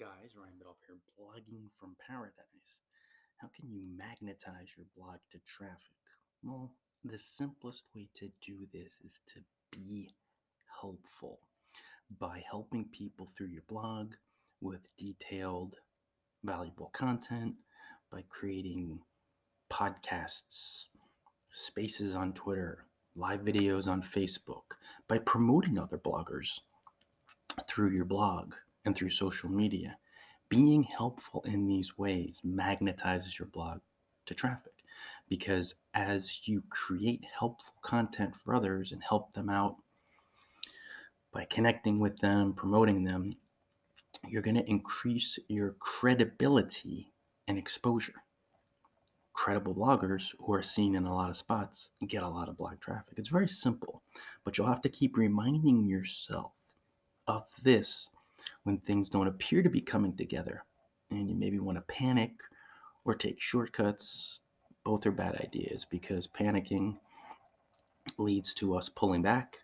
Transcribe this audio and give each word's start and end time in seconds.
guys, 0.00 0.32
Ryan 0.34 0.54
Biddulph 0.58 0.80
here, 0.86 0.96
blogging 1.20 1.68
from 1.78 1.94
paradise. 2.08 2.80
How 3.36 3.48
can 3.54 3.68
you 3.68 3.82
magnetize 3.98 4.68
your 4.74 4.86
blog 4.96 5.18
to 5.30 5.38
traffic? 5.44 6.00
Well, 6.42 6.72
the 7.04 7.18
simplest 7.18 7.82
way 7.94 8.08
to 8.14 8.30
do 8.40 8.66
this 8.72 8.94
is 9.04 9.20
to 9.34 9.40
be 9.70 10.08
helpful 10.80 11.40
by 12.18 12.42
helping 12.50 12.86
people 12.86 13.26
through 13.26 13.48
your 13.48 13.64
blog 13.68 14.14
with 14.62 14.80
detailed, 14.96 15.74
valuable 16.44 16.88
content, 16.94 17.56
by 18.10 18.24
creating 18.30 19.00
podcasts, 19.70 20.86
spaces 21.50 22.14
on 22.16 22.32
Twitter, 22.32 22.86
live 23.16 23.40
videos 23.40 23.86
on 23.86 24.00
Facebook, 24.00 24.78
by 25.08 25.18
promoting 25.18 25.78
other 25.78 25.98
bloggers 25.98 26.58
through 27.68 27.90
your 27.90 28.06
blog 28.06 28.54
and 28.84 28.96
through 28.96 29.10
social 29.10 29.50
media. 29.50 29.96
Being 30.48 30.82
helpful 30.82 31.42
in 31.44 31.66
these 31.66 31.96
ways 31.96 32.42
magnetizes 32.44 33.38
your 33.38 33.48
blog 33.48 33.80
to 34.26 34.34
traffic 34.34 34.72
because 35.28 35.76
as 35.94 36.46
you 36.46 36.62
create 36.68 37.24
helpful 37.38 37.74
content 37.82 38.36
for 38.36 38.54
others 38.54 38.92
and 38.92 39.02
help 39.02 39.32
them 39.32 39.48
out 39.48 39.76
by 41.32 41.46
connecting 41.48 42.00
with 42.00 42.18
them, 42.18 42.52
promoting 42.52 43.04
them, 43.04 43.36
you're 44.28 44.42
going 44.42 44.56
to 44.56 44.68
increase 44.68 45.38
your 45.48 45.76
credibility 45.78 47.12
and 47.46 47.56
exposure. 47.56 48.24
Credible 49.32 49.74
bloggers 49.74 50.34
who 50.40 50.52
are 50.52 50.62
seen 50.62 50.96
in 50.96 51.04
a 51.04 51.14
lot 51.14 51.30
of 51.30 51.36
spots 51.36 51.90
get 52.08 52.24
a 52.24 52.28
lot 52.28 52.48
of 52.48 52.58
blog 52.58 52.80
traffic. 52.80 53.14
It's 53.16 53.28
very 53.28 53.48
simple, 53.48 54.02
but 54.44 54.58
you'll 54.58 54.66
have 54.66 54.82
to 54.82 54.88
keep 54.88 55.16
reminding 55.16 55.86
yourself 55.86 56.52
of 57.28 57.44
this 57.62 58.10
when 58.64 58.78
things 58.78 59.08
don't 59.08 59.26
appear 59.26 59.62
to 59.62 59.70
be 59.70 59.80
coming 59.80 60.16
together 60.16 60.64
and 61.10 61.28
you 61.28 61.34
maybe 61.34 61.58
want 61.58 61.76
to 61.76 61.82
panic 61.82 62.32
or 63.04 63.14
take 63.14 63.40
shortcuts. 63.40 64.40
Both 64.84 65.06
are 65.06 65.10
bad 65.10 65.36
ideas 65.40 65.84
because 65.84 66.26
panicking 66.26 66.98
leads 68.18 68.54
to 68.54 68.76
us 68.76 68.88
pulling 68.88 69.22
back 69.22 69.58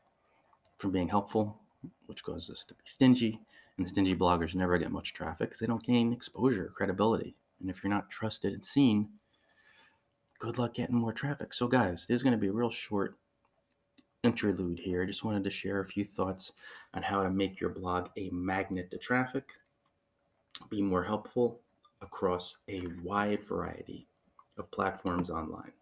from 0.78 0.90
being 0.90 1.08
helpful, 1.08 1.58
which 2.06 2.22
causes 2.22 2.50
us 2.50 2.64
to 2.64 2.74
be 2.74 2.84
stingy. 2.84 3.40
And 3.78 3.86
stingy 3.86 4.16
bloggers 4.16 4.54
never 4.54 4.78
get 4.78 4.90
much 4.90 5.12
traffic 5.12 5.50
because 5.50 5.60
they 5.60 5.66
don't 5.66 5.82
gain 5.82 6.12
exposure, 6.12 6.72
credibility. 6.74 7.34
And 7.60 7.70
if 7.70 7.82
you're 7.82 7.92
not 7.92 8.10
trusted 8.10 8.52
and 8.52 8.64
seen, 8.64 9.08
good 10.38 10.58
luck 10.58 10.74
getting 10.74 10.96
more 10.96 11.12
traffic. 11.12 11.52
So, 11.52 11.68
guys, 11.68 12.06
this 12.06 12.16
is 12.16 12.22
going 12.22 12.32
to 12.32 12.38
be 12.38 12.48
a 12.48 12.52
real 12.52 12.70
short 12.70 13.16
interlude 14.22 14.78
here. 14.78 15.02
I 15.02 15.06
just 15.06 15.24
wanted 15.24 15.44
to 15.44 15.50
share 15.50 15.80
a 15.80 15.86
few 15.86 16.04
thoughts 16.04 16.52
on 16.94 17.02
how 17.02 17.22
to 17.22 17.30
make 17.30 17.60
your 17.60 17.70
blog 17.70 18.08
a 18.16 18.30
magnet 18.30 18.90
to 18.90 18.98
traffic, 18.98 19.50
be 20.70 20.82
more 20.82 21.04
helpful 21.04 21.60
across 22.00 22.58
a 22.68 22.82
wide 23.02 23.42
variety 23.42 24.06
of 24.58 24.70
platforms 24.70 25.30
online. 25.30 25.72